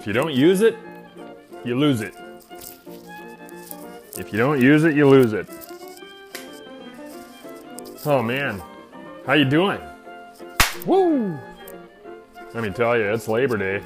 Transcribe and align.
if 0.00 0.06
you 0.06 0.14
don't 0.14 0.32
use 0.32 0.62
it, 0.62 0.78
you 1.62 1.78
lose 1.78 2.00
it. 2.00 2.14
If 4.16 4.32
you 4.32 4.38
don't 4.38 4.58
use 4.58 4.84
it, 4.84 4.96
you 4.96 5.06
lose 5.06 5.34
it. 5.34 5.46
Oh 8.06 8.22
man, 8.22 8.62
how 9.26 9.34
you 9.34 9.44
doing? 9.44 9.78
Woo! 10.86 11.38
Let 12.54 12.62
me 12.64 12.70
tell 12.70 12.96
you, 12.96 13.12
it's 13.12 13.28
Labor 13.28 13.58
Day. 13.58 13.82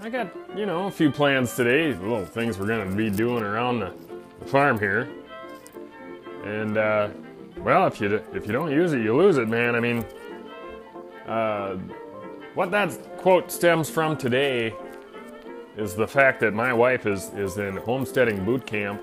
I 0.00 0.08
got, 0.10 0.28
you 0.56 0.64
know, 0.64 0.86
a 0.86 0.92
few 0.92 1.10
plans 1.10 1.56
today, 1.56 1.92
little 1.94 2.24
things 2.24 2.56
we're 2.56 2.68
gonna 2.68 2.94
be 2.94 3.10
doing 3.10 3.42
around 3.42 3.80
the, 3.80 3.92
the 4.38 4.46
farm 4.46 4.78
here. 4.78 5.08
And 6.44 6.76
uh, 6.76 7.08
well, 7.58 7.88
if 7.88 8.00
you 8.00 8.22
if 8.32 8.46
you 8.46 8.52
don't 8.52 8.70
use 8.70 8.92
it, 8.92 9.00
you 9.00 9.16
lose 9.16 9.38
it, 9.38 9.48
man. 9.48 9.74
I 9.74 9.80
mean, 9.80 10.04
uh, 11.26 11.74
what 12.54 12.70
that 12.70 12.96
quote 13.24 13.50
stems 13.50 13.88
from 13.88 14.18
today 14.18 14.70
is 15.78 15.96
the 15.96 16.06
fact 16.06 16.40
that 16.40 16.52
my 16.52 16.74
wife 16.74 17.06
is 17.06 17.30
is 17.30 17.56
in 17.56 17.74
homesteading 17.74 18.44
boot 18.44 18.66
camp 18.66 19.00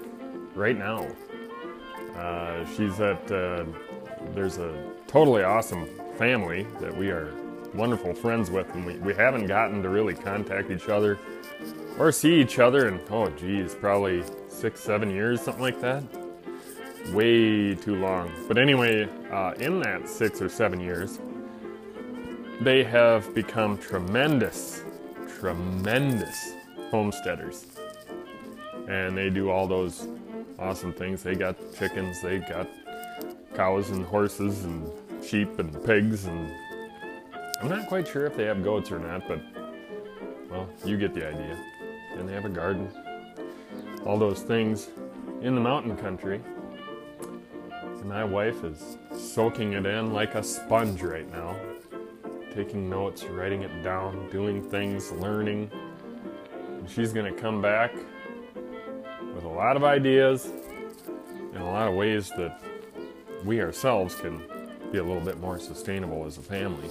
right 0.54 0.78
now. 0.78 1.08
Uh, 2.16 2.64
she's 2.76 3.00
at 3.00 3.32
uh, 3.32 3.66
there's 4.36 4.60
a 4.60 4.92
totally 5.08 5.42
awesome 5.42 5.90
family 6.20 6.68
that 6.80 6.96
we 6.96 7.10
are 7.10 7.34
wonderful 7.74 8.14
friends 8.14 8.52
with, 8.52 8.70
and 8.76 8.86
we, 8.86 8.96
we 8.98 9.12
haven't 9.16 9.48
gotten 9.48 9.82
to 9.82 9.90
really 9.90 10.14
contact 10.14 10.70
each 10.70 10.88
other 10.88 11.18
or 11.98 12.12
see 12.12 12.40
each 12.40 12.60
other 12.60 12.88
in 12.90 13.02
oh 13.10 13.28
geez, 13.30 13.74
probably 13.74 14.24
six 14.50 14.82
seven 14.82 15.10
years, 15.10 15.42
something 15.42 15.64
like 15.64 15.82
that. 15.82 16.04
Way 17.12 17.74
too 17.74 17.96
long. 17.96 18.32
But 18.48 18.60
anyway, 18.60 19.10
uh, 19.32 19.54
in 19.58 19.80
that 19.80 20.08
six 20.08 20.44
or 20.44 20.50
seven 20.50 20.80
years, 20.80 21.18
they 22.62 22.84
have 22.84 23.34
become 23.34 23.76
tremendous, 23.78 24.84
tremendous 25.40 26.54
homesteaders. 26.92 27.66
And 28.88 29.18
they 29.18 29.32
do 29.32 29.50
all 29.50 29.68
those 29.68 30.08
awesome 30.60 30.94
things. 30.94 31.24
They 31.24 31.34
got 31.34 31.56
chickens, 31.74 32.22
they 32.22 32.38
got 32.40 32.70
cows 33.56 33.90
and 33.90 34.06
horses 34.06 34.64
and 34.64 34.90
sheep 35.24 35.58
and 35.60 35.84
pigs 35.84 36.26
and 36.26 36.52
I'm 37.62 37.70
not 37.70 37.88
quite 37.88 38.08
sure 38.08 38.26
if 38.26 38.36
they 38.36 38.46
have 38.46 38.64
goats 38.64 38.92
or 38.92 38.98
not, 38.98 39.28
but 39.28 39.40
well, 40.50 40.68
you 40.84 40.98
get 40.98 41.14
the 41.14 41.28
idea. 41.28 41.58
And 42.18 42.28
they 42.28 42.34
have 42.34 42.46
a 42.46 42.50
garden. 42.50 42.90
All 44.06 44.18
those 44.18 44.42
things 44.42 44.90
in 45.42 45.54
the 45.54 45.62
mountain 45.62 45.96
country. 45.96 46.42
And 47.82 48.06
my 48.06 48.24
wife 48.24 48.64
is 48.64 48.98
soaking 49.16 49.74
it 49.74 49.86
in 49.86 50.12
like 50.12 50.34
a 50.36 50.44
sponge 50.44 51.04
right 51.04 51.32
now. 51.32 51.56
Taking 52.54 52.90
notes, 52.90 53.24
writing 53.24 53.64
it 53.64 53.82
down, 53.82 54.30
doing 54.30 54.62
things, 54.62 55.10
learning. 55.14 55.72
And 56.68 56.90
she's 56.90 57.14
going 57.14 57.34
to 57.34 57.42
come 57.42 57.62
back 57.62 57.94
with 59.34 59.46
a 59.46 59.48
lot 59.48 59.78
of 59.78 59.86
ideas 59.86 60.50
and 61.54 61.64
a 61.64 61.66
lot 61.66 61.88
of 61.88 61.94
ways 61.94 62.30
that 62.36 62.62
we 63.46 63.62
ourselves 63.62 64.16
can 64.16 64.44
be 64.92 64.98
a 64.98 65.04
little 65.04 65.22
bit 65.22 65.40
more 65.40 65.60
sustainable 65.60 66.26
as 66.26 66.38
a 66.38 66.42
family. 66.42 66.90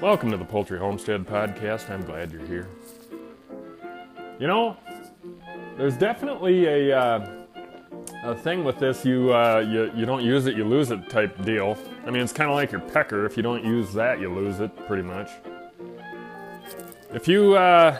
Welcome 0.00 0.30
to 0.30 0.38
the 0.38 0.44
Poultry 0.46 0.78
Homestead 0.78 1.26
Podcast. 1.26 1.90
I'm 1.90 2.02
glad 2.02 2.32
you're 2.32 2.46
here. 2.46 2.68
You 4.38 4.46
know, 4.46 4.74
there's 5.76 5.98
definitely 5.98 6.64
a, 6.64 6.98
uh, 6.98 7.39
a 8.22 8.34
thing 8.34 8.64
with 8.64 8.78
this 8.78 9.04
you, 9.04 9.32
uh, 9.32 9.64
you, 9.66 9.90
you 9.94 10.06
don't 10.06 10.22
use 10.22 10.46
it, 10.46 10.56
you 10.56 10.64
lose 10.64 10.90
it 10.90 11.08
type 11.08 11.42
deal. 11.44 11.78
I 12.06 12.10
mean, 12.10 12.22
it's 12.22 12.32
kind 12.32 12.50
of 12.50 12.56
like 12.56 12.72
your 12.72 12.80
pecker. 12.80 13.24
If 13.26 13.36
you 13.36 13.42
don't 13.42 13.64
use 13.64 13.92
that, 13.94 14.20
you 14.20 14.32
lose 14.32 14.60
it, 14.60 14.74
pretty 14.86 15.02
much. 15.02 15.30
If 17.12 17.26
you, 17.26 17.54
uh, 17.54 17.98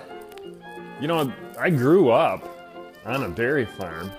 you 1.01 1.09
know, 1.09 1.33
I 1.59 1.71
grew 1.71 2.11
up 2.11 2.47
on 3.05 3.25
a 3.25 3.29
dairy 3.29 3.65
farm, 3.65 4.11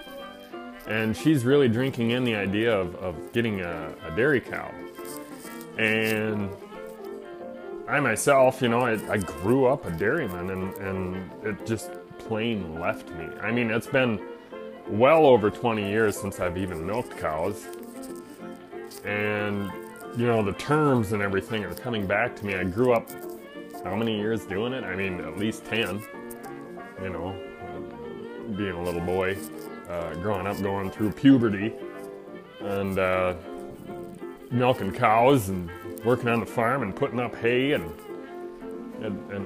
and 0.88 1.16
she's 1.16 1.46
really 1.46 1.70
drinking 1.70 2.12
in 2.12 2.24
the 2.24 2.36
idea 2.36 2.76
of, 2.76 2.96
of 2.96 3.32
getting 3.32 3.62
a, 3.62 3.94
a 4.06 4.16
dairy 4.16 4.42
cow. 4.42 4.74
And 5.78 6.50
I 7.88 8.00
myself, 8.00 8.62
you 8.62 8.70
know, 8.70 8.82
I, 8.82 8.94
I 9.12 9.18
grew 9.18 9.68
up 9.68 9.86
a 9.86 9.92
dairyman 9.92 10.50
and, 10.50 10.74
and 10.78 11.32
it 11.46 11.66
just 11.66 11.92
plain 12.20 12.80
left 12.80 13.10
me. 13.12 13.26
I 13.42 13.52
mean, 13.52 13.70
it's 13.70 13.88
been 13.88 14.20
well 14.92 15.26
over 15.26 15.50
20 15.50 15.90
years 15.90 16.20
since 16.20 16.40
I've 16.40 16.58
even 16.58 16.86
milked 16.86 17.18
cows. 17.18 17.66
And, 19.06 19.72
you 20.18 20.28
know, 20.28 20.44
the 20.44 20.54
terms 20.54 21.14
and 21.14 21.22
everything 21.22 21.64
are 21.64 21.74
coming 21.74 22.06
back 22.06 22.36
to 22.38 22.46
me. 22.46 22.56
I 22.56 22.64
grew 22.66 22.94
up 22.94 23.10
how 23.84 23.96
many 23.96 24.18
years 24.18 24.46
doing 24.46 24.74
it? 24.74 24.84
I 24.84 24.96
mean, 24.96 25.22
at 25.22 25.38
least 25.38 25.66
10, 25.66 26.04
you 27.02 27.10
know, 27.10 27.36
being 28.56 28.74
a 28.74 28.84
little 28.84 29.02
boy, 29.02 29.38
uh, 29.90 30.14
growing 30.16 30.46
up, 30.46 30.62
going 30.62 30.92
through 30.92 31.14
puberty, 31.14 31.74
and 32.60 33.00
uh, 33.00 33.34
milking 34.52 34.92
cows 34.92 35.50
and 35.50 35.72
working 36.06 36.28
on 36.28 36.40
the 36.40 36.46
farm 36.46 36.84
and 36.84 36.96
putting 36.96 37.20
up 37.20 37.34
hay 37.36 37.72
and 37.72 37.92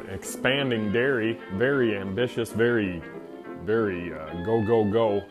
expanding 0.09 0.91
dairy. 0.91 1.39
Very 1.53 1.97
ambitious, 1.97 2.51
very, 2.51 3.01
very 3.63 4.13
uh, 4.13 4.43
go, 4.43 4.61
go, 4.61 4.83
go. 4.83 5.23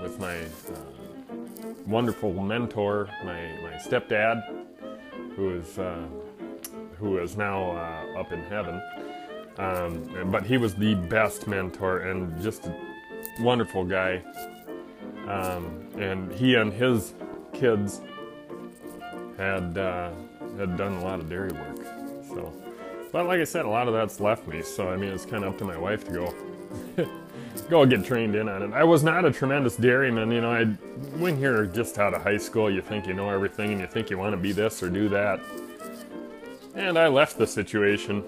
With 0.00 0.18
my 0.20 0.42
uh, 0.42 1.36
wonderful 1.86 2.32
mentor, 2.34 3.08
my, 3.24 3.58
my 3.62 3.72
stepdad, 3.78 4.42
who 5.34 5.54
is, 5.54 5.78
uh, 5.78 6.06
who 6.98 7.18
is 7.18 7.36
now 7.36 7.70
uh, 7.70 8.20
up 8.20 8.32
in 8.32 8.42
heaven. 8.44 8.82
Um, 9.58 10.30
but 10.30 10.44
he 10.44 10.58
was 10.58 10.74
the 10.74 10.94
best 10.94 11.46
mentor 11.46 12.00
and 12.00 12.40
just 12.42 12.66
a 12.66 12.74
wonderful 13.40 13.84
guy. 13.84 14.22
Um, 15.26 15.88
and 15.98 16.30
he 16.32 16.54
and 16.54 16.72
his 16.72 17.14
kids 17.52 18.02
had 19.36 19.76
uh, 19.76 20.10
had 20.58 20.76
done 20.76 20.94
a 20.94 21.04
lot 21.04 21.20
of 21.20 21.28
dairy 21.28 21.52
work. 21.52 21.78
So, 22.28 22.52
but 23.12 23.26
like 23.26 23.40
I 23.40 23.44
said, 23.44 23.64
a 23.64 23.68
lot 23.68 23.88
of 23.88 23.94
that's 23.94 24.20
left 24.20 24.46
me. 24.46 24.62
So 24.62 24.88
I 24.88 24.96
mean, 24.96 25.10
it's 25.10 25.26
kind 25.26 25.44
of 25.44 25.54
up 25.54 25.58
to 25.58 25.64
my 25.64 25.76
wife 25.76 26.04
to 26.04 26.12
go 26.12 26.34
go 27.68 27.84
get 27.86 28.04
trained 28.04 28.34
in 28.34 28.48
on 28.48 28.62
it. 28.62 28.72
I 28.72 28.84
was 28.84 29.02
not 29.02 29.24
a 29.24 29.32
tremendous 29.32 29.76
dairyman. 29.76 30.30
You 30.30 30.40
know, 30.40 30.50
I 30.50 30.66
went 31.18 31.38
here 31.38 31.66
just 31.66 31.98
out 31.98 32.14
of 32.14 32.22
high 32.22 32.36
school. 32.36 32.70
You 32.70 32.80
think 32.80 33.06
you 33.06 33.14
know 33.14 33.30
everything, 33.30 33.72
and 33.72 33.80
you 33.80 33.86
think 33.86 34.10
you 34.10 34.18
want 34.18 34.32
to 34.32 34.36
be 34.36 34.52
this 34.52 34.82
or 34.82 34.88
do 34.88 35.08
that. 35.10 35.40
And 36.74 36.98
I 36.98 37.08
left 37.08 37.38
the 37.38 37.46
situation, 37.46 38.22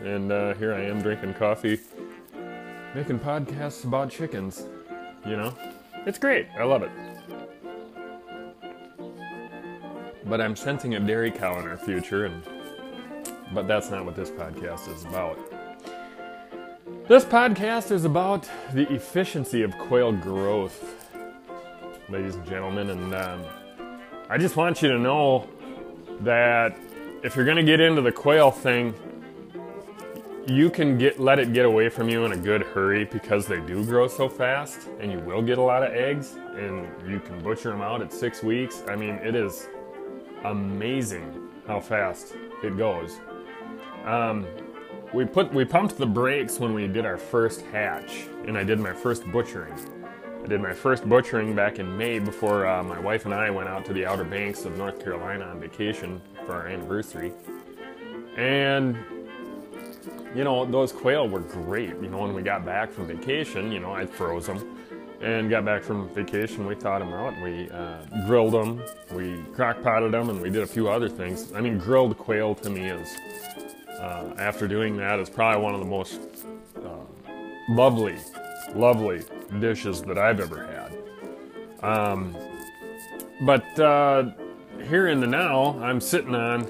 and 0.00 0.32
uh, 0.32 0.54
here 0.54 0.74
I 0.74 0.82
am 0.82 1.00
drinking 1.00 1.34
coffee, 1.34 1.80
making 2.94 3.20
podcasts 3.20 3.84
about 3.84 4.10
chickens. 4.10 4.66
You 5.24 5.36
know, 5.36 5.56
it's 6.06 6.18
great. 6.18 6.48
I 6.58 6.64
love 6.64 6.82
it. 6.82 6.90
but 10.32 10.40
I'm 10.40 10.56
sensing 10.56 10.94
a 10.94 11.00
dairy 11.00 11.30
cow 11.30 11.58
in 11.58 11.68
our 11.68 11.76
future, 11.76 12.24
and 12.24 12.42
but 13.52 13.68
that's 13.68 13.90
not 13.90 14.06
what 14.06 14.16
this 14.16 14.30
podcast 14.30 14.88
is 14.88 15.04
about. 15.04 15.38
This 17.08 17.24
podcast 17.24 17.90
is 17.90 18.04
about 18.04 18.48
the 18.72 18.88
efficiency 18.92 19.62
of 19.62 19.76
quail 19.76 20.12
growth, 20.12 21.04
ladies 22.08 22.36
and 22.36 22.46
gentlemen, 22.46 22.90
and 22.90 23.12
um, 23.12 23.44
I 24.30 24.38
just 24.38 24.56
want 24.56 24.82
you 24.82 24.88
to 24.88 24.98
know 24.98 25.48
that 26.20 26.78
if 27.24 27.34
you're 27.34 27.44
going 27.44 27.56
to 27.56 27.64
get 27.64 27.80
into 27.80 28.02
the 28.02 28.12
quail 28.12 28.52
thing, 28.52 28.94
you 30.46 30.70
can 30.70 30.96
get 30.96 31.18
let 31.18 31.40
it 31.40 31.52
get 31.52 31.66
away 31.66 31.88
from 31.88 32.08
you 32.08 32.24
in 32.24 32.32
a 32.32 32.36
good 32.36 32.62
hurry 32.62 33.04
because 33.04 33.48
they 33.48 33.60
do 33.60 33.84
grow 33.84 34.06
so 34.06 34.28
fast, 34.28 34.88
and 35.00 35.10
you 35.10 35.18
will 35.18 35.42
get 35.42 35.58
a 35.58 35.62
lot 35.62 35.82
of 35.82 35.92
eggs, 35.92 36.36
and 36.54 36.86
you 37.10 37.18
can 37.18 37.42
butcher 37.42 37.70
them 37.70 37.82
out 37.82 38.00
at 38.00 38.12
six 38.12 38.44
weeks. 38.44 38.84
I 38.88 38.94
mean, 38.94 39.16
it 39.16 39.34
is 39.34 39.68
amazing 40.44 41.48
how 41.66 41.80
fast 41.80 42.36
it 42.62 42.78
goes. 42.78 43.18
Um, 44.04 44.46
we 45.12 45.24
put 45.24 45.52
we 45.52 45.64
pumped 45.64 45.98
the 45.98 46.06
brakes 46.06 46.58
when 46.58 46.74
we 46.74 46.86
did 46.86 47.04
our 47.04 47.18
first 47.18 47.62
hatch, 47.72 48.26
and 48.46 48.56
I 48.56 48.64
did 48.64 48.80
my 48.80 48.92
first 48.92 49.30
butchering. 49.30 49.74
I 50.42 50.46
did 50.46 50.60
my 50.60 50.72
first 50.72 51.08
butchering 51.08 51.54
back 51.54 51.78
in 51.78 51.96
May 51.96 52.18
before 52.18 52.66
uh, 52.66 52.82
my 52.82 52.98
wife 52.98 53.26
and 53.26 53.34
I 53.34 53.50
went 53.50 53.68
out 53.68 53.84
to 53.86 53.92
the 53.92 54.06
Outer 54.06 54.24
Banks 54.24 54.64
of 54.64 54.76
North 54.76 55.02
Carolina 55.02 55.44
on 55.44 55.60
vacation 55.60 56.20
for 56.44 56.54
our 56.54 56.66
anniversary. 56.66 57.32
And 58.36 58.96
you 60.34 60.44
know 60.44 60.64
those 60.64 60.92
quail 60.92 61.28
were 61.28 61.40
great. 61.40 61.90
You 62.00 62.08
know 62.08 62.18
when 62.18 62.34
we 62.34 62.42
got 62.42 62.64
back 62.64 62.90
from 62.90 63.06
vacation, 63.06 63.70
you 63.70 63.80
know 63.80 63.92
I 63.92 64.06
froze 64.06 64.46
them 64.46 64.78
and 65.20 65.48
got 65.48 65.64
back 65.64 65.84
from 65.84 66.08
vacation. 66.08 66.66
We 66.66 66.74
thawed 66.74 67.02
them 67.02 67.12
out. 67.12 67.40
We 67.40 67.70
uh, 67.70 67.98
grilled 68.26 68.54
them. 68.54 68.82
We 69.12 69.42
crock 69.54 69.80
potted 69.82 70.12
them, 70.12 70.30
and 70.30 70.40
we 70.40 70.50
did 70.50 70.62
a 70.62 70.66
few 70.66 70.88
other 70.88 71.08
things. 71.08 71.52
I 71.52 71.60
mean, 71.60 71.78
grilled 71.78 72.18
quail 72.18 72.56
to 72.56 72.70
me 72.70 72.90
is, 72.90 73.16
uh, 74.02 74.34
after 74.36 74.66
doing 74.66 74.96
that, 74.96 75.20
is 75.20 75.30
probably 75.30 75.62
one 75.62 75.74
of 75.74 75.80
the 75.80 75.86
most 75.86 76.20
uh, 76.76 77.32
lovely, 77.68 78.18
lovely 78.74 79.22
dishes 79.60 80.02
that 80.02 80.18
I've 80.18 80.40
ever 80.40 80.66
had. 80.66 81.88
Um, 81.88 82.36
but 83.42 83.78
uh, 83.78 84.30
here 84.88 85.06
in 85.06 85.20
the 85.20 85.26
now, 85.26 85.78
I'm 85.80 86.00
sitting 86.00 86.34
on 86.34 86.66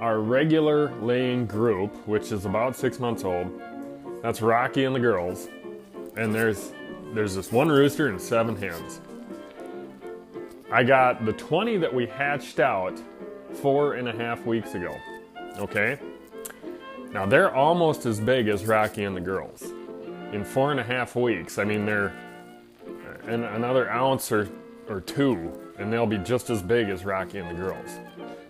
our 0.00 0.20
regular 0.20 0.94
laying 1.00 1.46
group, 1.46 1.94
which 2.06 2.30
is 2.30 2.44
about 2.44 2.76
six 2.76 3.00
months 3.00 3.24
old. 3.24 3.60
That's 4.22 4.40
Rocky 4.42 4.84
and 4.84 4.94
the 4.94 5.00
girls, 5.00 5.48
and 6.16 6.34
there's 6.34 6.72
there's 7.14 7.34
this 7.34 7.50
one 7.50 7.68
rooster 7.68 8.08
and 8.08 8.20
seven 8.20 8.56
hens. 8.56 9.00
I 10.70 10.82
got 10.82 11.24
the 11.24 11.32
20 11.32 11.78
that 11.78 11.92
we 11.94 12.06
hatched 12.06 12.58
out 12.58 13.00
four 13.54 13.94
and 13.94 14.08
a 14.08 14.12
half 14.12 14.44
weeks 14.44 14.74
ago. 14.74 14.96
Okay? 15.58 15.98
Now 17.12 17.26
they're 17.26 17.54
almost 17.54 18.06
as 18.06 18.20
big 18.20 18.48
as 18.48 18.64
Rocky 18.64 19.04
and 19.04 19.16
the 19.16 19.20
girls. 19.20 19.62
In 20.32 20.44
four 20.44 20.70
and 20.70 20.80
a 20.80 20.82
half 20.82 21.16
weeks, 21.16 21.58
I 21.58 21.64
mean, 21.64 21.86
they're 21.86 22.12
an, 23.24 23.44
another 23.44 23.88
ounce 23.90 24.30
or, 24.32 24.48
or 24.88 25.00
two, 25.00 25.52
and 25.78 25.92
they'll 25.92 26.06
be 26.06 26.18
just 26.18 26.50
as 26.50 26.62
big 26.62 26.88
as 26.88 27.04
Rocky 27.04 27.38
and 27.38 27.48
the 27.48 27.54
girls. 27.54 27.98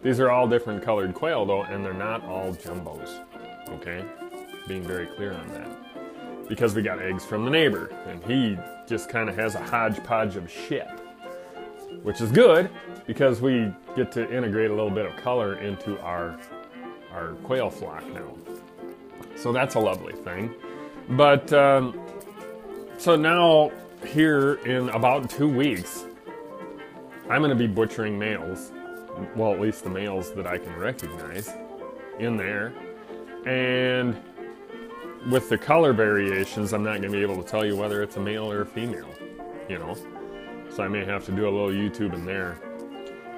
These 0.02 0.20
are 0.20 0.30
all 0.30 0.48
different 0.48 0.82
colored 0.82 1.14
quail, 1.14 1.44
though, 1.44 1.62
and 1.64 1.84
they're 1.84 1.92
not 1.92 2.24
all 2.24 2.54
jumbos. 2.54 3.22
Okay? 3.70 4.04
Being 4.66 4.82
very 4.82 5.06
clear 5.06 5.32
on 5.32 5.48
that. 5.48 6.48
Because 6.48 6.74
we 6.74 6.82
got 6.82 7.00
eggs 7.00 7.24
from 7.24 7.44
the 7.44 7.50
neighbor, 7.50 7.90
and 8.06 8.22
he 8.24 8.58
just 8.86 9.08
kind 9.08 9.28
of 9.28 9.36
has 9.36 9.54
a 9.54 9.62
hodgepodge 9.62 10.36
of 10.36 10.50
shit 10.50 10.88
which 12.02 12.20
is 12.20 12.30
good 12.30 12.70
because 13.06 13.40
we 13.40 13.72
get 13.96 14.12
to 14.12 14.32
integrate 14.32 14.70
a 14.70 14.74
little 14.74 14.90
bit 14.90 15.06
of 15.06 15.16
color 15.16 15.58
into 15.58 15.98
our 16.00 16.38
our 17.16 17.32
quail 17.42 17.70
flock 17.70 18.06
now. 18.12 18.34
So 19.36 19.52
that's 19.52 19.74
a 19.74 19.80
lovely 19.80 20.12
thing. 20.12 20.54
But 21.10 21.52
um, 21.52 21.98
so 22.98 23.16
now 23.16 23.72
here 24.06 24.54
in 24.66 24.88
about 24.90 25.30
two 25.30 25.48
weeks, 25.48 26.04
I'm 27.28 27.40
going 27.40 27.50
to 27.50 27.56
be 27.56 27.66
butchering 27.66 28.18
males. 28.18 28.72
Well, 29.34 29.52
at 29.52 29.60
least 29.60 29.82
the 29.82 29.90
males 29.90 30.32
that 30.34 30.46
I 30.46 30.58
can 30.58 30.76
recognize 30.76 31.50
in 32.18 32.36
there. 32.36 32.72
And 33.46 34.20
with 35.30 35.48
the 35.48 35.58
color 35.58 35.92
variations, 35.92 36.72
I'm 36.72 36.82
not 36.82 37.00
going 37.00 37.10
to 37.10 37.16
be 37.16 37.22
able 37.22 37.42
to 37.42 37.48
tell 37.48 37.64
you 37.64 37.76
whether 37.76 38.02
it's 38.02 38.16
a 38.16 38.20
male 38.20 38.50
or 38.50 38.62
a 38.62 38.66
female, 38.66 39.08
you 39.68 39.78
know. 39.78 39.96
So 40.70 40.82
I 40.82 40.88
may 40.88 41.04
have 41.04 41.24
to 41.26 41.32
do 41.32 41.48
a 41.48 41.50
little 41.50 41.70
YouTube 41.70 42.12
in 42.12 42.26
there. 42.26 42.58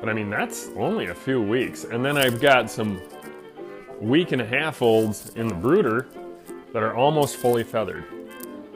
But 0.00 0.08
I 0.08 0.12
mean, 0.12 0.30
that's 0.30 0.70
only 0.76 1.06
a 1.06 1.14
few 1.14 1.40
weeks. 1.40 1.84
And 1.84 2.04
then 2.04 2.16
I've 2.16 2.40
got 2.40 2.70
some 2.70 3.00
week 4.00 4.32
and 4.32 4.40
a 4.40 4.46
half 4.46 4.82
olds 4.82 5.30
in 5.30 5.48
the 5.48 5.54
brooder 5.54 6.06
that 6.72 6.82
are 6.82 6.94
almost 6.94 7.36
fully 7.36 7.64
feathered. 7.64 8.04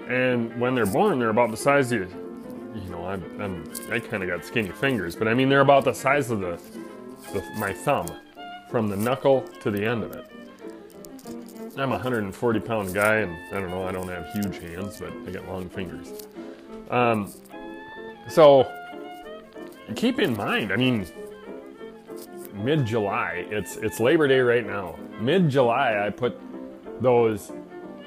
And 0.08 0.58
when 0.60 0.74
they're 0.74 0.86
born, 0.86 1.18
they're 1.18 1.30
about 1.30 1.50
the 1.50 1.56
size 1.56 1.92
of, 1.92 2.10
you 2.10 2.90
know, 2.90 3.06
I'm, 3.06 3.40
I'm 3.40 3.72
I 3.90 3.98
kind 4.00 4.22
of 4.22 4.28
got 4.28 4.44
skinny 4.44 4.70
fingers, 4.70 5.14
but 5.14 5.28
I 5.28 5.34
mean, 5.34 5.48
they're 5.48 5.60
about 5.60 5.84
the 5.84 5.92
size 5.92 6.30
of 6.30 6.40
the, 6.40 6.60
the, 7.32 7.42
my 7.56 7.72
thumb 7.72 8.08
from 8.70 8.88
the 8.88 8.96
knuckle 8.96 9.42
to 9.60 9.70
the 9.70 9.84
end 9.84 10.02
of 10.02 10.12
it. 10.12 10.26
I'm 11.76 11.88
a 11.88 11.92
140 11.92 12.60
pound 12.60 12.92
guy, 12.92 13.16
and 13.16 13.36
I 13.54 13.60
don't 13.60 13.70
know, 13.70 13.86
I 13.86 13.92
don't 13.92 14.08
have 14.08 14.30
huge 14.32 14.58
hands, 14.58 14.98
but 14.98 15.12
I 15.26 15.30
got 15.30 15.46
long 15.48 15.68
fingers. 15.68 16.12
Um, 16.90 17.32
so 18.28 18.70
keep 19.96 20.18
in 20.18 20.36
mind, 20.36 20.72
I 20.72 20.76
mean, 20.76 21.06
mid 22.54 22.84
July, 22.86 23.46
it's 23.50 23.76
it's 23.76 24.00
Labor 24.00 24.28
Day 24.28 24.40
right 24.40 24.66
now. 24.66 24.98
Mid 25.20 25.48
July, 25.48 26.04
I 26.06 26.10
put 26.10 26.38
those 27.00 27.52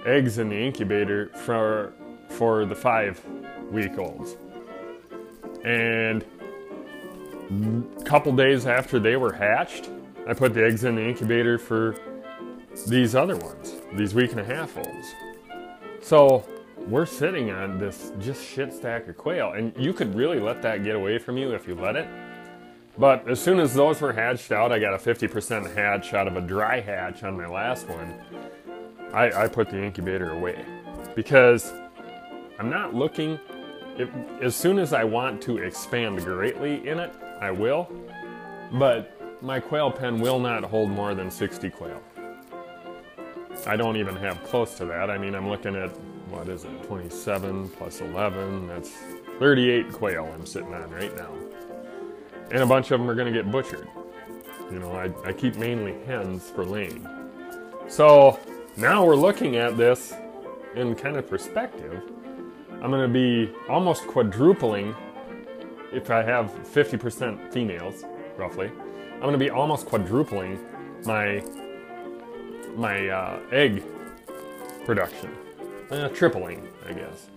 eggs 0.06 0.38
in 0.38 0.50
the 0.50 0.58
incubator 0.58 1.30
for 1.36 1.94
for 2.30 2.66
the 2.66 2.76
five 2.76 3.24
week 3.72 3.98
olds, 3.98 4.38
and 5.64 6.26
a 8.00 8.04
couple 8.04 8.32
days 8.36 8.66
after 8.66 9.00
they 9.00 9.18
were 9.18 9.34
hatched, 9.34 9.90
I 10.28 10.34
put 10.34 10.54
the 10.54 10.66
eggs 10.66 10.84
in 10.84 10.96
the 10.96 11.04
incubator 11.04 11.58
for 11.58 11.96
these 12.88 13.16
other 13.16 13.38
ones, 13.38 13.76
these 13.94 14.14
week 14.14 14.32
and 14.32 14.40
a 14.40 14.44
half 14.44 14.76
olds. 14.78 15.08
So 16.02 16.46
we're 16.88 17.06
sitting 17.06 17.52
on 17.52 17.80
this 17.80 18.12
just 18.20 18.44
shit 18.44 18.74
stack 18.74 19.08
of 19.08 19.18
quail, 19.18 19.54
and 19.54 19.74
you 19.78 19.94
could 19.94 20.14
really 20.16 20.40
let 20.40 20.62
that 20.64 20.84
get 20.84 20.96
away 20.96 21.18
from 21.18 21.38
you 21.38 21.54
if 21.54 21.68
you 21.68 21.76
let 21.76 21.96
it. 21.96 22.08
But 22.98 23.28
as 23.30 23.42
soon 23.42 23.60
as 23.60 23.74
those 23.74 24.00
were 24.00 24.14
hatched 24.14 24.52
out, 24.52 24.72
I 24.72 24.80
got 24.80 24.94
a 24.94 24.98
50% 24.98 25.76
hatch 25.76 26.14
out 26.14 26.28
of 26.28 26.38
a 26.38 26.42
dry 26.42 26.80
hatch 26.80 27.24
on 27.24 27.36
my 27.36 27.48
last 27.48 27.88
one. 27.90 28.22
I, 29.14 29.44
I 29.44 29.48
put 29.48 29.70
the 29.70 29.82
incubator 29.82 30.32
away 30.32 30.64
because 31.14 31.74
I'm 32.58 32.70
not 32.70 32.94
looking. 32.94 33.40
If, 33.98 34.10
as 34.42 34.56
soon 34.56 34.80
as 34.80 34.94
I 34.94 35.04
want 35.04 35.42
to 35.44 35.58
expand 35.58 36.24
greatly 36.24 36.88
in 36.88 37.00
it, 37.00 37.14
I 37.42 37.52
will. 37.52 37.90
But 38.72 39.12
my 39.42 39.60
quail 39.60 39.92
pen 39.92 40.20
will 40.20 40.40
not 40.40 40.64
hold 40.64 40.90
more 40.90 41.14
than 41.14 41.30
60 41.30 41.70
quail. 41.72 42.02
I 43.68 43.76
don't 43.76 43.98
even 43.98 44.16
have 44.18 44.44
close 44.44 44.76
to 44.76 44.86
that. 44.86 45.10
I 45.10 45.18
mean, 45.18 45.36
I'm 45.36 45.50
looking 45.50 45.76
at 45.76 45.90
what 46.30 46.50
is 46.50 46.64
it, 46.64 46.84
27 46.84 47.70
plus 47.70 48.02
11, 48.02 48.68
that's 48.68 48.92
38 49.40 49.92
quail 49.92 50.30
I'm 50.34 50.46
sitting 50.46 50.74
on 50.74 50.90
right 50.92 51.16
now. 51.16 51.32
And 52.52 52.62
a 52.62 52.66
bunch 52.66 52.92
of 52.92 53.00
them 53.00 53.10
are 53.10 53.16
going 53.16 53.32
to 53.32 53.34
get 53.34 53.52
butchered. 53.52 53.88
You 54.72 54.80
know, 54.80 54.92
I, 54.94 55.12
I 55.28 55.34
keep 55.34 55.56
mainly 55.58 55.96
hens 56.06 56.50
for 56.50 56.66
laying. 56.66 57.08
So 57.88 58.40
now 58.78 59.06
we're 59.06 59.16
looking 59.16 59.56
at 59.56 59.78
this 59.78 60.14
in 60.76 60.96
kind 60.96 61.18
of 61.18 61.30
perspective. 61.30 62.02
I'm 62.82 62.92
going 62.92 63.02
to 63.02 63.14
be 63.14 63.54
almost 63.70 64.08
quadrupling 64.08 64.96
if 65.92 66.10
I 66.10 66.24
have 66.24 66.52
50% 66.66 67.54
females, 67.54 68.04
roughly. 68.38 68.72
I'm 69.14 69.22
going 69.22 69.34
to 69.34 69.40
be 69.40 69.50
almost 69.50 69.86
quadrupling 69.86 70.60
my 71.06 71.44
my 72.76 73.08
uh, 73.08 73.40
egg 73.54 73.84
production 74.84 75.32
uh, 75.92 76.10
tripling, 76.10 76.68
I 76.88 76.94
guess. 76.94 77.28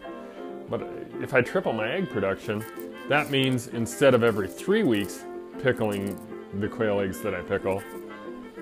But 0.69 0.83
if 1.21 1.35
I 1.35 1.41
triple 1.41 1.73
my 1.73 1.91
egg 1.91 2.11
production, 2.11 2.65
that 3.09 3.31
means 3.31 3.69
instead 3.69 4.15
of 4.15 4.23
every 4.23 4.49
three 4.49 4.83
weeks 4.83 5.25
pickling 5.63 6.19
the 6.61 6.69
quail 6.69 7.01
eggs 7.01 7.21
that 7.23 7.35
I 7.35 7.43
pickle, 7.43 7.83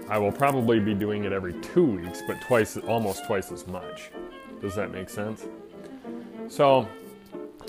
I 0.09 0.19
will 0.19 0.33
probably 0.33 0.79
be 0.79 0.95
doing 0.95 1.25
it 1.25 1.33
every 1.33 1.55
two 1.55 1.85
weeks, 1.85 2.23
but 2.27 2.41
twice, 2.41 2.77
almost 2.77 3.27
twice 3.27 3.51
as 3.51 3.67
much. 3.67 4.11
Does 4.61 4.75
that 4.77 4.93
make 4.93 5.11
sense? 5.11 5.47
So 6.49 6.89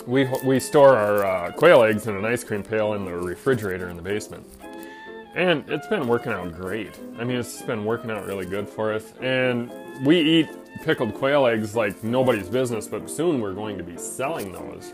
we, 0.06 0.26
we 0.46 0.60
store 0.60 0.96
our 0.96 1.26
uh, 1.26 1.52
quail 1.52 1.82
eggs 1.82 2.08
in 2.08 2.16
an 2.16 2.26
ice 2.26 2.44
cream 2.44 2.64
pail 2.64 2.94
in 2.94 3.06
the 3.06 3.14
refrigerator 3.14 3.90
in 3.90 3.96
the 3.96 4.04
basement. 4.04 4.46
And 5.36 5.68
it's 5.70 5.88
been 5.88 6.08
working 6.08 6.32
out 6.32 6.54
great. 6.54 6.98
I 7.20 7.24
mean, 7.24 7.38
it's 7.38 7.62
been 7.62 7.86
working 7.86 8.10
out 8.12 8.26
really 8.26 8.46
good 8.46 8.70
for 8.70 8.94
us. 8.94 9.14
And 9.22 9.72
we 10.06 10.20
eat 10.20 10.50
pickled 10.84 11.16
quail 11.16 11.46
eggs 11.48 11.76
like 11.76 12.04
nobody's 12.04 12.50
business, 12.50 12.88
but 12.88 13.10
soon 13.10 13.42
we're 13.42 13.54
going 13.54 13.78
to 13.78 13.84
be 13.84 13.98
selling 13.98 14.52
those. 14.52 14.94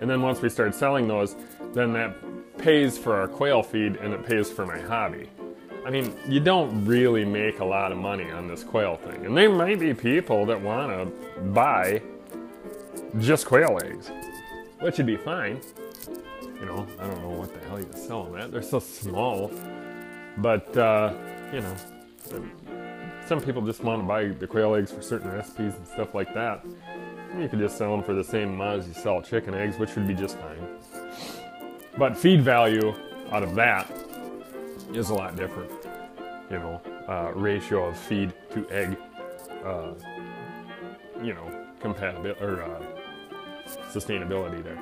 And 0.00 0.08
then 0.08 0.22
once 0.22 0.40
we 0.40 0.48
start 0.48 0.74
selling 0.74 1.06
those, 1.06 1.36
then 1.72 1.92
that 1.92 2.16
pays 2.58 2.98
for 2.98 3.14
our 3.14 3.28
quail 3.28 3.62
feed 3.62 3.96
and 3.96 4.12
it 4.12 4.24
pays 4.24 4.50
for 4.50 4.66
my 4.66 4.78
hobby. 4.78 5.28
I 5.84 5.90
mean, 5.90 6.14
you 6.28 6.40
don't 6.40 6.84
really 6.84 7.24
make 7.24 7.60
a 7.60 7.64
lot 7.64 7.90
of 7.90 7.98
money 7.98 8.30
on 8.30 8.48
this 8.48 8.62
quail 8.62 8.96
thing. 8.96 9.24
And 9.24 9.36
there 9.36 9.50
might 9.50 9.80
be 9.80 9.94
people 9.94 10.44
that 10.46 10.60
want 10.60 10.90
to 10.90 11.40
buy 11.40 12.02
just 13.18 13.46
quail 13.46 13.78
eggs, 13.82 14.10
which 14.80 14.98
would 14.98 15.06
be 15.06 15.16
fine. 15.16 15.60
You 16.60 16.66
know, 16.66 16.86
I 16.98 17.06
don't 17.06 17.22
know 17.22 17.30
what 17.30 17.54
the 17.54 17.66
hell 17.66 17.78
you 17.78 17.88
sell 17.94 18.24
them 18.24 18.36
at. 18.36 18.52
They're 18.52 18.62
so 18.62 18.78
small. 18.78 19.50
But, 20.36 20.76
uh, 20.76 21.14
you 21.52 21.60
know, 21.60 21.74
some 23.26 23.40
people 23.40 23.62
just 23.62 23.82
want 23.82 24.02
to 24.02 24.06
buy 24.06 24.28
the 24.28 24.46
quail 24.46 24.74
eggs 24.74 24.92
for 24.92 25.00
certain 25.00 25.30
recipes 25.32 25.74
and 25.74 25.86
stuff 25.86 26.14
like 26.14 26.34
that. 26.34 26.64
You 27.38 27.48
could 27.48 27.58
just 27.58 27.78
sell 27.78 27.90
them 27.92 28.02
for 28.02 28.14
the 28.14 28.24
same 28.24 28.54
amount 28.54 28.80
as 28.80 28.88
you 28.88 28.94
sell 28.94 29.22
chicken 29.22 29.54
eggs, 29.54 29.78
which 29.78 29.94
would 29.94 30.06
be 30.06 30.14
just 30.14 30.38
fine. 30.38 30.78
But 31.96 32.16
feed 32.16 32.42
value 32.42 32.94
out 33.30 33.42
of 33.42 33.54
that 33.54 33.90
is 34.92 35.10
a 35.10 35.14
lot 35.14 35.36
different. 35.36 35.70
You 36.50 36.58
know, 36.58 36.82
uh, 37.08 37.32
ratio 37.34 37.88
of 37.88 37.96
feed 37.96 38.32
to 38.52 38.68
egg, 38.70 38.96
uh, 39.64 39.92
you 41.22 41.34
know, 41.34 41.66
compatibility 41.80 42.40
or 42.42 42.62
uh, 42.62 42.82
sustainability 43.92 44.62
there. 44.62 44.78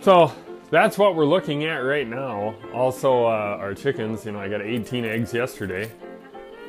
So 0.00 0.32
that's 0.70 0.96
what 0.96 1.14
we're 1.14 1.26
looking 1.26 1.64
at 1.64 1.78
right 1.78 2.08
now. 2.08 2.54
Also, 2.72 3.24
uh, 3.24 3.58
our 3.60 3.74
chickens, 3.74 4.24
you 4.24 4.32
know, 4.32 4.40
I 4.40 4.48
got 4.48 4.62
18 4.62 5.04
eggs 5.04 5.34
yesterday 5.34 5.90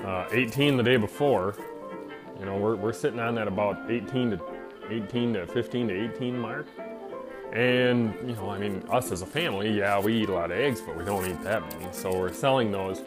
uh, 0.03 0.27
18 0.31 0.77
the 0.77 0.83
day 0.83 0.97
before. 0.97 1.55
You 2.39 2.45
know, 2.45 2.57
we're, 2.57 2.75
we're 2.75 2.93
sitting 2.93 3.19
on 3.19 3.35
that 3.35 3.47
about 3.47 3.89
18 3.89 4.31
to 4.31 4.37
18 4.89 5.33
to 5.33 5.47
15 5.47 5.87
to 5.89 6.13
18 6.13 6.39
mark. 6.39 6.67
And, 7.53 8.13
you 8.27 8.35
know, 8.35 8.49
I 8.49 8.57
mean, 8.57 8.83
us 8.89 9.11
as 9.11 9.21
a 9.21 9.25
family, 9.25 9.77
yeah, 9.77 9.99
we 9.99 10.21
eat 10.21 10.29
a 10.29 10.33
lot 10.33 10.51
of 10.51 10.57
eggs, 10.57 10.81
but 10.81 10.97
we 10.97 11.05
don't 11.05 11.25
eat 11.25 11.41
that 11.43 11.61
many. 11.61 11.91
So 11.93 12.17
we're 12.17 12.33
selling 12.33 12.71
those, 12.71 13.01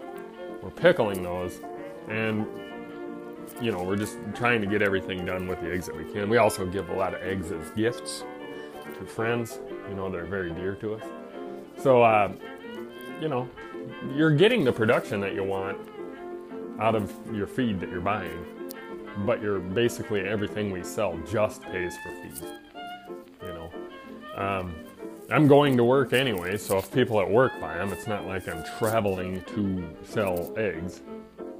we're 0.63 0.71
pickling 0.71 1.23
those, 1.23 1.61
and, 2.09 2.47
you 3.61 3.71
know, 3.71 3.83
we're 3.83 3.97
just 3.97 4.17
trying 4.35 4.61
to 4.63 4.67
get 4.67 4.81
everything 4.81 5.25
done 5.27 5.47
with 5.47 5.61
the 5.61 5.71
eggs 5.71 5.87
that 5.87 5.97
we 5.97 6.05
can. 6.11 6.31
We 6.31 6.39
also 6.39 6.67
give 6.67 6.89
a 6.89 6.95
lot 6.95 7.15
of 7.15 7.23
eggs 7.23 7.53
as 7.53 7.71
gifts 7.73 8.25
to 8.99 9.05
friends, 9.05 9.61
you 9.89 9.95
know, 9.95 10.11
they're 10.11 10.25
very 10.25 10.51
dear 10.51 10.75
to 10.77 10.95
us. 10.95 11.03
So, 11.83 12.03
uh, 12.03 12.33
you 13.21 13.29
know, 13.29 13.49
you're 14.15 14.31
getting 14.31 14.65
the 14.65 14.73
production 14.73 15.21
that 15.21 15.35
you 15.35 15.45
want 15.45 15.79
out 16.81 16.95
of 16.95 17.13
your 17.33 17.47
feed 17.47 17.79
that 17.81 17.91
you're 17.91 18.01
buying, 18.01 18.47
but 19.19 19.43
you're 19.43 19.59
basically 19.59 20.21
everything 20.21 20.71
we 20.71 20.83
sell 20.83 21.19
just 21.31 21.63
pays 21.63 21.97
for 21.99 22.11
feed. 22.23 22.49
You 23.43 23.49
know, 23.49 23.71
um, 24.37 24.75
I'm 25.31 25.47
going 25.47 25.77
to 25.77 25.85
work 25.85 26.13
anyway, 26.13 26.57
so 26.57 26.79
if 26.79 26.93
people 26.93 27.21
at 27.21 27.31
work 27.31 27.53
buy 27.61 27.77
them, 27.77 27.93
it's 27.93 28.07
not 28.07 28.27
like 28.27 28.49
I'm 28.49 28.65
traveling 28.79 29.43
to 29.55 29.97
sell 30.05 30.53
eggs. 30.57 31.03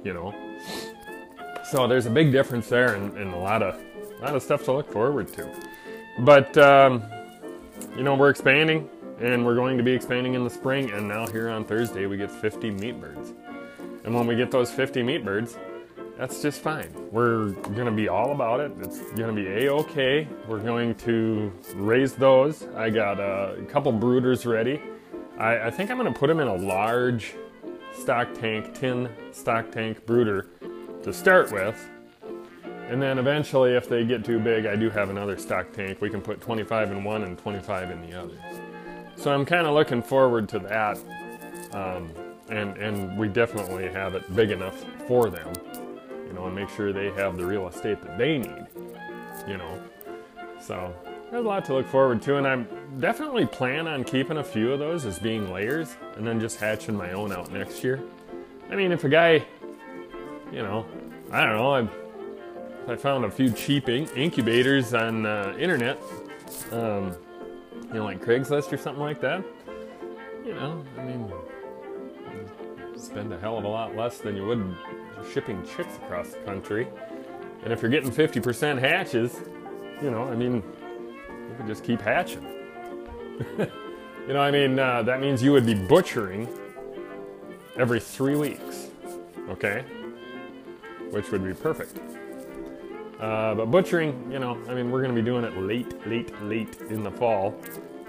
You 0.03 0.13
know, 0.13 0.33
so 1.69 1.87
there's 1.87 2.05
a 2.05 2.09
big 2.09 2.31
difference 2.31 2.67
there, 2.67 2.95
and, 2.95 3.15
and 3.17 3.33
a 3.33 3.37
lot 3.37 3.61
of 3.61 3.79
a 4.19 4.25
lot 4.25 4.35
of 4.35 4.43
stuff 4.43 4.63
to 4.65 4.73
look 4.73 4.91
forward 4.91 5.31
to. 5.33 5.49
But 6.19 6.57
um, 6.57 7.03
you 7.95 8.03
know, 8.03 8.15
we're 8.15 8.29
expanding, 8.29 8.89
and 9.19 9.45
we're 9.45 9.55
going 9.55 9.77
to 9.77 9.83
be 9.83 9.91
expanding 9.91 10.33
in 10.33 10.43
the 10.43 10.49
spring. 10.49 10.91
And 10.91 11.07
now 11.07 11.27
here 11.27 11.49
on 11.49 11.63
Thursday, 11.63 12.05
we 12.05 12.17
get 12.17 12.31
50 12.31 12.71
meat 12.71 12.99
birds. 12.99 13.33
And 14.03 14.15
when 14.15 14.25
we 14.27 14.35
get 14.35 14.51
those 14.51 14.71
50 14.71 15.03
meat 15.03 15.23
birds, 15.23 15.57
that's 16.21 16.39
just 16.39 16.61
fine. 16.61 16.93
We're 17.11 17.49
to 17.87 17.91
be 17.91 18.07
all 18.07 18.31
about 18.31 18.59
it. 18.59 18.71
It's 18.79 18.99
to 19.35 19.41
be 19.41 19.65
a-okay. 19.65 20.27
We're 20.47 20.59
going 20.59 20.93
to 20.97 21.51
raise 21.73 22.13
those. 22.13 22.67
I 22.75 22.91
got 22.91 23.19
a 23.19 23.65
couple 23.67 23.91
brooders 23.91 24.45
ready. 24.45 24.79
I, 25.39 25.57
I 25.57 25.71
think 25.71 25.89
I'm 25.89 25.97
to 26.13 26.19
put 26.19 26.27
them 26.27 26.39
in 26.39 26.47
a 26.47 26.53
large 26.53 27.33
stock 27.91 28.35
tank, 28.35 28.75
tin 28.75 29.09
stock 29.31 29.71
tank 29.71 30.05
brooder 30.05 30.47
to 31.01 31.11
start 31.11 31.51
with. 31.51 31.89
And 32.87 33.01
then 33.01 33.17
eventually, 33.17 33.71
if 33.71 33.89
they 33.89 34.05
get 34.05 34.23
too 34.23 34.37
big, 34.37 34.67
I 34.67 34.75
do 34.75 34.91
have 34.91 35.09
another 35.09 35.39
stock 35.39 35.71
tank. 35.71 36.01
We 36.01 36.11
can 36.11 36.21
put 36.21 36.39
25 36.39 36.91
in 36.91 37.03
one 37.03 37.23
and 37.23 37.35
25 37.35 37.89
in 37.89 38.07
the 38.07 38.21
other. 38.21 38.37
So 39.15 39.33
I'm 39.33 39.43
kind 39.43 39.65
of 39.65 39.73
looking 39.73 40.03
forward 40.03 40.47
to 40.49 40.59
that. 40.59 40.99
Um, 41.73 42.11
and, 42.51 42.77
and 42.77 43.17
we 43.17 43.27
definitely 43.27 43.87
have 43.87 44.13
it 44.13 44.35
big 44.35 44.51
enough 44.51 44.85
for 45.07 45.29
them, 45.29 45.51
you 46.31 46.37
know, 46.37 46.45
and 46.45 46.55
make 46.55 46.69
sure 46.69 46.93
they 46.93 47.11
have 47.11 47.35
the 47.35 47.45
real 47.45 47.67
estate 47.67 48.01
that 48.01 48.17
they 48.17 48.37
need, 48.37 48.65
you 49.47 49.57
know. 49.57 49.83
So 50.61 50.95
there's 51.29 51.43
a 51.43 51.47
lot 51.47 51.65
to 51.65 51.73
look 51.73 51.87
forward 51.87 52.21
to, 52.21 52.37
and 52.37 52.47
I'm 52.47 52.67
definitely 53.01 53.45
plan 53.45 53.85
on 53.85 54.05
keeping 54.05 54.37
a 54.37 54.43
few 54.43 54.71
of 54.71 54.79
those 54.79 55.05
as 55.05 55.19
being 55.19 55.51
layers, 55.51 55.97
and 56.15 56.25
then 56.25 56.39
just 56.39 56.57
hatching 56.57 56.95
my 56.95 57.11
own 57.11 57.33
out 57.33 57.51
next 57.51 57.83
year. 57.83 58.01
I 58.69 58.75
mean, 58.75 58.93
if 58.93 59.03
a 59.03 59.09
guy, 59.09 59.45
you 60.53 60.61
know, 60.61 60.85
I 61.31 61.43
don't 61.43 61.57
know, 61.57 61.75
I 61.75 62.93
I 62.93 62.95
found 62.95 63.25
a 63.25 63.29
few 63.29 63.51
cheap 63.51 63.89
in- 63.89 64.07
incubators 64.15 64.93
on 64.93 65.25
uh, 65.25 65.53
internet, 65.59 66.01
um, 66.71 67.13
you 67.89 67.95
know, 67.95 68.05
like 68.05 68.23
Craigslist 68.23 68.71
or 68.71 68.77
something 68.77 69.03
like 69.03 69.19
that. 69.19 69.43
You 70.45 70.53
know, 70.53 70.83
I 70.97 71.03
mean, 71.03 71.31
spend 72.95 73.33
a 73.33 73.39
hell 73.39 73.57
of 73.57 73.65
a 73.65 73.67
lot 73.67 73.97
less 73.97 74.19
than 74.19 74.37
you 74.37 74.45
would 74.45 74.75
shipping 75.31 75.65
chicks 75.65 75.95
across 75.97 76.29
the 76.29 76.39
country. 76.39 76.87
And 77.63 77.71
if 77.71 77.81
you're 77.81 77.91
getting 77.91 78.11
50% 78.11 78.79
hatches, 78.79 79.39
you 80.01 80.09
know, 80.09 80.23
I 80.23 80.35
mean, 80.35 80.55
you 80.55 81.55
could 81.57 81.67
just 81.67 81.83
keep 81.83 82.01
hatching. 82.01 82.43
you 83.57 84.33
know, 84.33 84.41
I 84.41 84.51
mean, 84.51 84.79
uh, 84.79 85.03
that 85.03 85.21
means 85.21 85.43
you 85.43 85.51
would 85.51 85.65
be 85.65 85.75
butchering 85.75 86.47
every 87.77 87.99
three 87.99 88.35
weeks, 88.35 88.87
okay? 89.49 89.85
Which 91.11 91.31
would 91.31 91.43
be 91.43 91.53
perfect. 91.53 91.97
Uh, 93.19 93.53
but 93.53 93.67
butchering, 93.67 94.31
you 94.31 94.39
know, 94.39 94.57
I 94.67 94.73
mean, 94.73 94.89
we're 94.89 95.03
going 95.03 95.15
to 95.15 95.21
be 95.21 95.25
doing 95.25 95.43
it 95.43 95.55
late, 95.55 96.07
late, 96.07 96.33
late 96.41 96.77
in 96.89 97.03
the 97.03 97.11
fall, 97.11 97.55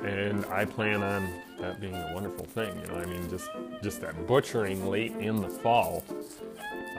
and 0.02 0.47
I 0.47 0.64
plan 0.64 1.02
on 1.02 1.28
that 1.61 1.80
being 1.80 1.94
a 1.94 2.12
wonderful 2.14 2.47
thing. 2.47 2.75
You 2.80 2.87
know, 2.88 2.94
I 2.94 3.04
mean, 3.04 3.28
just 3.28 3.49
just 3.82 4.00
that 4.00 4.26
butchering 4.26 4.88
late 4.88 5.12
in 5.12 5.40
the 5.40 5.49
fall, 5.49 6.02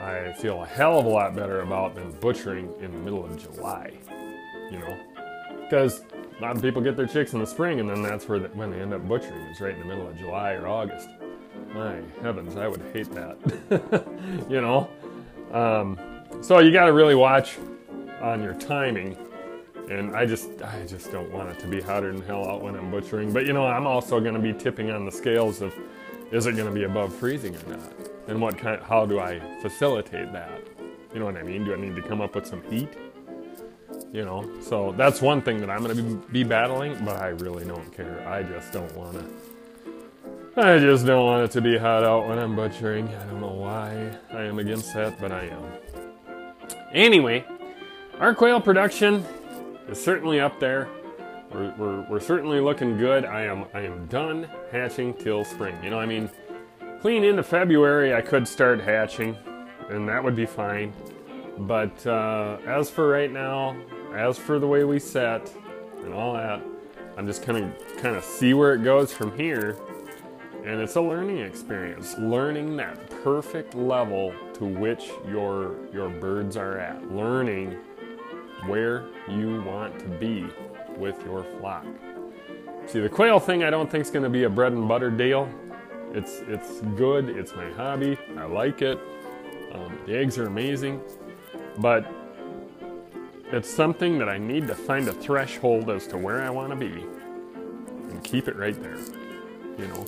I 0.04 0.32
feel 0.34 0.62
a 0.62 0.66
hell 0.66 0.98
of 0.98 1.06
a 1.06 1.08
lot 1.08 1.34
better 1.34 1.62
about 1.62 1.94
than 1.94 2.12
butchering 2.20 2.72
in 2.80 2.92
the 2.92 2.98
middle 2.98 3.24
of 3.24 3.40
July. 3.40 3.92
You 4.70 4.78
know, 4.78 4.98
because 5.62 6.02
a 6.38 6.42
lot 6.42 6.56
of 6.56 6.62
people 6.62 6.82
get 6.82 6.96
their 6.96 7.06
chicks 7.06 7.32
in 7.32 7.40
the 7.40 7.46
spring, 7.46 7.80
and 7.80 7.88
then 7.88 8.02
that's 8.02 8.28
where 8.28 8.38
the, 8.38 8.48
when 8.48 8.70
they 8.70 8.80
end 8.80 8.92
up 8.92 9.06
butchering 9.08 9.40
is 9.46 9.60
right 9.60 9.74
in 9.74 9.80
the 9.80 9.86
middle 9.86 10.06
of 10.06 10.16
July 10.18 10.52
or 10.52 10.68
August. 10.68 11.08
My 11.74 12.00
heavens, 12.20 12.56
I 12.56 12.68
would 12.68 12.82
hate 12.92 13.10
that. 13.14 14.06
you 14.50 14.60
know, 14.60 14.90
um, 15.52 15.98
so 16.42 16.58
you 16.58 16.70
got 16.70 16.86
to 16.86 16.92
really 16.92 17.14
watch 17.14 17.56
on 18.20 18.42
your 18.42 18.54
timing 18.54 19.16
and 19.90 20.16
I 20.16 20.24
just 20.24 20.48
I 20.62 20.84
just 20.86 21.12
don't 21.12 21.30
want 21.30 21.50
it 21.50 21.58
to 21.60 21.66
be 21.66 21.80
hotter 21.80 22.12
than 22.12 22.22
hell 22.22 22.48
out 22.48 22.62
when 22.62 22.74
I'm 22.74 22.90
butchering. 22.90 23.32
But 23.32 23.46
you 23.46 23.52
know, 23.52 23.66
I'm 23.66 23.86
also 23.86 24.20
going 24.20 24.34
to 24.34 24.40
be 24.40 24.52
tipping 24.52 24.90
on 24.90 25.04
the 25.04 25.12
scales 25.12 25.60
of 25.60 25.74
is 26.30 26.46
it 26.46 26.52
going 26.52 26.68
to 26.68 26.74
be 26.74 26.84
above 26.84 27.14
freezing 27.14 27.54
or 27.54 27.76
not, 27.76 27.92
and 28.26 28.40
what 28.40 28.58
kind 28.58 28.82
how 28.82 29.06
do 29.06 29.20
I 29.20 29.40
facilitate 29.60 30.32
that? 30.32 30.60
You 31.12 31.20
know 31.20 31.26
what 31.26 31.36
I 31.36 31.42
mean? 31.42 31.64
Do 31.64 31.74
I 31.74 31.76
need 31.76 31.94
to 31.96 32.02
come 32.02 32.20
up 32.20 32.34
with 32.34 32.46
some 32.46 32.62
heat? 32.70 32.88
You 34.12 34.24
know, 34.24 34.48
so 34.60 34.92
that's 34.96 35.20
one 35.20 35.42
thing 35.42 35.60
that 35.60 35.70
I'm 35.70 35.82
going 35.82 35.96
to 35.96 36.28
be, 36.28 36.44
battling, 36.44 37.04
but 37.04 37.16
I 37.16 37.28
really 37.28 37.64
don't 37.64 37.92
care. 37.92 38.26
I 38.28 38.42
just 38.42 38.72
don't 38.72 38.92
want 38.96 39.18
to. 39.18 39.26
I 40.56 40.78
just 40.78 41.04
don't 41.04 41.24
want 41.24 41.44
it 41.44 41.50
to 41.52 41.60
be 41.60 41.76
hot 41.76 42.04
out 42.04 42.28
when 42.28 42.38
I'm 42.38 42.54
butchering. 42.54 43.08
I 43.08 43.24
don't 43.26 43.40
know 43.40 43.52
why 43.52 44.16
I 44.32 44.42
am 44.42 44.58
against 44.58 44.94
that, 44.94 45.20
but 45.20 45.32
I 45.32 45.46
am. 45.46 45.64
Anyway, 46.92 47.44
our 48.20 48.34
quail 48.34 48.60
production 48.60 49.24
is 49.88 50.02
certainly 50.02 50.38
up 50.38 50.60
there. 50.60 50.88
We're, 51.52 51.74
we're, 51.76 52.06
we're, 52.10 52.20
certainly 52.20 52.60
looking 52.60 52.96
good. 52.96 53.24
I 53.24 53.42
am 53.42 53.66
I 53.74 53.80
am 53.80 54.06
done 54.06 54.48
hatching 54.72 55.14
till 55.14 55.44
spring. 55.44 55.76
You 55.82 55.90
know, 55.90 56.00
I 56.00 56.06
mean, 56.06 56.30
clean 57.04 57.22
into 57.22 57.42
February, 57.42 58.14
I 58.14 58.22
could 58.22 58.48
start 58.48 58.80
hatching, 58.80 59.36
and 59.90 60.08
that 60.08 60.24
would 60.24 60.34
be 60.34 60.46
fine. 60.46 60.90
But 61.58 62.06
uh, 62.06 62.56
as 62.66 62.88
for 62.88 63.10
right 63.10 63.30
now, 63.30 63.76
as 64.14 64.38
for 64.38 64.58
the 64.58 64.66
way 64.66 64.84
we 64.84 64.98
set 64.98 65.52
and 66.02 66.14
all 66.14 66.32
that, 66.32 66.62
I'm 67.18 67.26
just 67.26 67.42
kind 67.42 67.58
of 67.58 67.96
kind 67.98 68.16
of 68.16 68.24
see 68.24 68.54
where 68.54 68.72
it 68.72 68.84
goes 68.84 69.12
from 69.12 69.36
here. 69.36 69.76
And 70.64 70.80
it's 70.80 70.96
a 70.96 71.00
learning 71.02 71.40
experience, 71.40 72.16
learning 72.16 72.74
that 72.78 73.10
perfect 73.22 73.74
level 73.74 74.32
to 74.54 74.64
which 74.64 75.10
your 75.28 75.76
your 75.92 76.08
birds 76.08 76.56
are 76.56 76.78
at, 76.78 77.12
learning 77.12 77.72
where 78.64 79.04
you 79.28 79.60
want 79.60 79.98
to 79.98 80.06
be 80.06 80.46
with 80.96 81.22
your 81.26 81.44
flock. 81.60 81.84
See, 82.86 83.00
the 83.00 83.10
quail 83.10 83.38
thing 83.38 83.62
I 83.62 83.68
don't 83.68 83.90
think 83.90 84.06
is 84.06 84.10
going 84.10 84.22
to 84.22 84.30
be 84.30 84.44
a 84.44 84.48
bread 84.48 84.72
and 84.72 84.88
butter 84.88 85.10
deal. 85.10 85.50
It's 86.14 86.42
it's 86.46 86.80
good. 86.96 87.28
It's 87.28 87.54
my 87.54 87.70
hobby. 87.72 88.16
I 88.38 88.44
like 88.44 88.82
it. 88.82 88.98
Um, 89.72 89.98
the 90.06 90.16
eggs 90.16 90.38
are 90.38 90.46
amazing, 90.46 91.00
but 91.78 92.06
it's 93.52 93.68
something 93.68 94.18
that 94.18 94.28
I 94.28 94.38
need 94.38 94.68
to 94.68 94.74
find 94.74 95.08
a 95.08 95.12
threshold 95.12 95.90
as 95.90 96.06
to 96.08 96.16
where 96.16 96.42
I 96.42 96.50
want 96.50 96.70
to 96.70 96.76
be 96.76 97.04
and 98.10 98.22
keep 98.22 98.46
it 98.46 98.56
right 98.56 98.80
there. 98.80 98.98
You 99.76 99.88
know. 99.88 100.06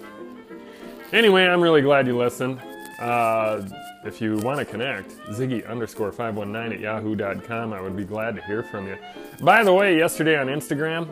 Anyway, 1.12 1.44
I'm 1.44 1.60
really 1.60 1.82
glad 1.82 2.06
you 2.06 2.16
listened. 2.16 2.60
Uh, 3.00 3.62
if 4.04 4.20
you 4.20 4.36
want 4.38 4.60
to 4.60 4.64
connect, 4.64 5.10
Ziggy 5.30 5.68
underscore 5.68 6.12
519 6.12 6.72
at 6.72 6.80
yahoo.com. 6.80 7.72
I 7.72 7.80
would 7.80 7.96
be 7.96 8.04
glad 8.04 8.36
to 8.36 8.42
hear 8.42 8.62
from 8.62 8.86
you. 8.86 8.96
By 9.42 9.64
the 9.64 9.72
way, 9.72 9.98
yesterday 9.98 10.38
on 10.38 10.46
Instagram, 10.46 11.08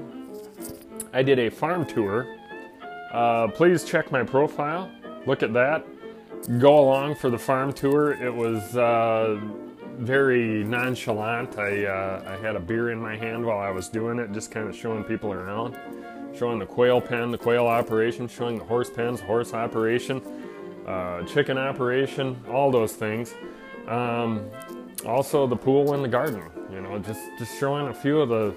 I 1.12 1.22
did 1.22 1.40
a 1.40 1.50
farm 1.50 1.84
tour. 1.84 2.26
Uh, 3.14 3.48
please 3.48 3.84
check 3.84 4.10
my 4.10 4.22
profile. 4.22 4.90
Look 5.26 5.42
at 5.42 5.52
that. 5.54 5.86
Go 6.58 6.78
along 6.78 7.14
for 7.14 7.30
the 7.30 7.38
farm 7.38 7.72
tour. 7.72 8.12
It 8.12 8.34
was 8.34 8.76
uh, 8.76 9.40
very 9.96 10.64
nonchalant. 10.64 11.56
I, 11.56 11.84
uh, 11.84 12.24
I 12.26 12.36
had 12.44 12.56
a 12.56 12.60
beer 12.60 12.90
in 12.90 13.00
my 13.00 13.16
hand 13.16 13.46
while 13.46 13.60
I 13.60 13.70
was 13.70 13.88
doing 13.88 14.18
it, 14.18 14.32
just 14.32 14.50
kind 14.50 14.68
of 14.68 14.76
showing 14.76 15.04
people 15.04 15.32
around, 15.32 15.78
showing 16.36 16.58
the 16.58 16.66
quail 16.66 17.00
pen, 17.00 17.30
the 17.30 17.38
quail 17.38 17.66
operation, 17.66 18.28
showing 18.28 18.58
the 18.58 18.64
horse 18.64 18.90
pens, 18.90 19.20
horse 19.20 19.54
operation 19.54 20.20
uh, 20.86 21.22
chicken 21.22 21.58
operation, 21.58 22.36
all 22.50 22.70
those 22.70 22.92
things. 22.92 23.34
Um, 23.88 24.50
also, 25.06 25.46
the 25.46 25.56
pool 25.56 25.94
and 25.94 26.04
the 26.04 26.08
garden. 26.08 26.42
You 26.70 26.80
know, 26.80 26.98
just 26.98 27.20
just 27.38 27.58
showing 27.58 27.88
a 27.88 27.94
few 27.94 28.20
of 28.20 28.28
the 28.28 28.54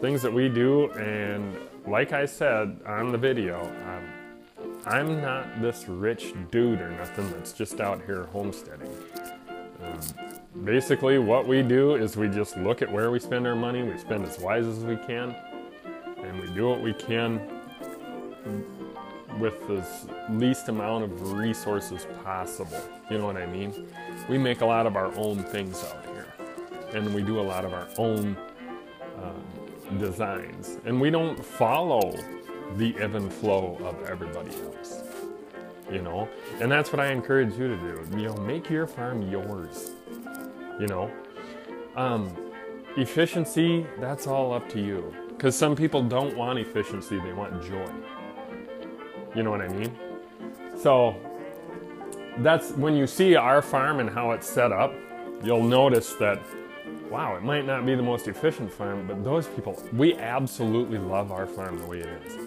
things 0.00 0.22
that 0.22 0.32
we 0.32 0.48
do. 0.48 0.90
And 0.92 1.56
like 1.86 2.12
I 2.12 2.26
said 2.26 2.80
on 2.86 3.12
the 3.12 3.18
video, 3.18 3.60
I'm, 3.86 4.12
I'm 4.86 5.20
not 5.20 5.60
this 5.60 5.88
rich 5.88 6.34
dude 6.50 6.80
or 6.80 6.90
nothing 6.90 7.30
that's 7.30 7.52
just 7.52 7.80
out 7.80 8.04
here 8.04 8.24
homesteading. 8.24 8.90
Um, 9.82 10.64
basically, 10.64 11.18
what 11.18 11.46
we 11.46 11.62
do 11.62 11.94
is 11.94 12.16
we 12.16 12.28
just 12.28 12.56
look 12.56 12.82
at 12.82 12.90
where 12.90 13.10
we 13.10 13.18
spend 13.20 13.46
our 13.46 13.54
money. 13.54 13.82
We 13.82 13.96
spend 13.98 14.24
as 14.24 14.38
wise 14.38 14.66
as 14.66 14.84
we 14.84 14.96
can, 14.96 15.36
and 16.18 16.40
we 16.40 16.52
do 16.54 16.68
what 16.68 16.82
we 16.82 16.92
can 16.92 17.40
with 19.38 19.66
the 19.68 19.84
least 20.30 20.68
amount 20.68 21.04
of 21.04 21.32
resources 21.32 22.06
possible. 22.24 22.80
You 23.10 23.18
know 23.18 23.26
what 23.26 23.36
I 23.36 23.46
mean? 23.46 23.86
We 24.28 24.38
make 24.38 24.60
a 24.60 24.66
lot 24.66 24.86
of 24.86 24.96
our 24.96 25.14
own 25.16 25.42
things 25.44 25.84
out 25.84 26.04
here, 26.06 26.34
and 26.94 27.14
we 27.14 27.22
do 27.22 27.38
a 27.38 27.42
lot 27.42 27.64
of 27.64 27.72
our 27.72 27.88
own 27.98 28.36
designs, 29.98 30.78
and 30.84 31.00
we 31.00 31.10
don't 31.10 31.42
follow 31.44 32.14
the 32.76 32.96
ebb 32.98 33.14
and 33.14 33.32
flow 33.32 33.78
of 33.84 34.02
everybody 34.08 34.50
else. 34.64 35.02
you 35.90 36.02
know? 36.02 36.28
And 36.60 36.70
that's 36.70 36.92
what 36.92 37.00
I 37.00 37.12
encourage 37.12 37.54
you 37.56 37.68
to 37.68 37.76
do. 37.76 38.18
You 38.18 38.26
know, 38.28 38.36
make 38.38 38.68
your 38.70 38.86
farm 38.86 39.22
yours, 39.30 39.92
you 40.80 40.86
know? 40.86 41.10
Um, 41.96 42.34
efficiency, 42.96 43.86
that's 43.98 44.26
all 44.26 44.52
up 44.52 44.68
to 44.70 44.80
you. 44.80 45.14
Because 45.28 45.56
some 45.56 45.76
people 45.76 46.02
don't 46.02 46.36
want 46.36 46.58
efficiency, 46.58 47.18
they 47.20 47.32
want 47.32 47.62
joy. 47.62 47.86
You 49.34 49.42
know 49.42 49.50
what 49.50 49.60
I 49.60 49.68
mean? 49.68 49.96
So 50.78 51.14
that's 52.38 52.70
when 52.72 52.96
you 52.96 53.06
see 53.06 53.36
our 53.36 53.62
farm 53.62 54.00
and 54.00 54.08
how 54.08 54.32
it's 54.32 54.48
set 54.48 54.72
up, 54.72 54.94
you'll 55.42 55.62
notice 55.62 56.14
that 56.14 56.40
wow, 57.10 57.36
it 57.36 57.42
might 57.42 57.64
not 57.64 57.86
be 57.86 57.94
the 57.94 58.02
most 58.02 58.28
efficient 58.28 58.72
farm, 58.72 59.06
but 59.06 59.22
those 59.24 59.46
people, 59.46 59.82
we 59.92 60.14
absolutely 60.14 60.98
love 60.98 61.32
our 61.32 61.46
farm 61.46 61.78
the 61.78 61.86
way 61.86 61.98
it 61.98 62.08
is. 62.24 62.38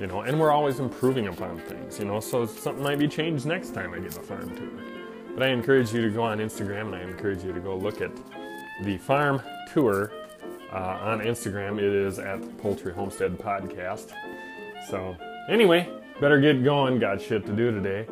You 0.00 0.06
know, 0.06 0.22
and 0.22 0.38
we're 0.38 0.50
always 0.50 0.80
improving 0.80 1.28
upon 1.28 1.58
things, 1.58 1.98
you 1.98 2.04
know, 2.04 2.20
so 2.20 2.46
something 2.46 2.82
might 2.82 2.98
be 2.98 3.06
changed 3.08 3.46
next 3.46 3.74
time 3.74 3.94
I 3.94 4.00
give 4.00 4.16
a 4.16 4.22
farm 4.22 4.54
tour. 4.56 4.68
But 5.34 5.44
I 5.44 5.48
encourage 5.48 5.92
you 5.92 6.02
to 6.02 6.10
go 6.10 6.22
on 6.22 6.38
Instagram 6.38 6.86
and 6.86 6.96
I 6.96 7.02
encourage 7.02 7.42
you 7.44 7.52
to 7.52 7.60
go 7.60 7.76
look 7.76 8.00
at 8.00 8.10
the 8.82 8.98
farm 8.98 9.40
tour 9.72 10.12
uh, 10.72 10.98
on 11.02 11.20
Instagram. 11.20 11.78
It 11.78 11.84
is 11.84 12.18
at 12.18 12.58
Poultry 12.58 12.92
Homestead 12.92 13.38
Podcast. 13.38 14.12
So, 14.88 15.16
anyway, 15.48 15.88
better 16.20 16.40
get 16.40 16.62
going. 16.62 16.98
Got 16.98 17.20
shit 17.20 17.46
to 17.46 17.52
do 17.52 17.70
today. 17.70 18.06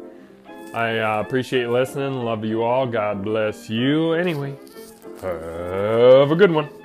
I 0.74 0.98
uh, 0.98 1.20
appreciate 1.20 1.68
listening. 1.68 2.24
Love 2.24 2.44
you 2.44 2.62
all. 2.62 2.86
God 2.86 3.22
bless 3.22 3.68
you. 3.68 4.14
Anyway, 4.14 4.56
have 5.22 6.30
a 6.32 6.36
good 6.36 6.50
one. 6.50 6.81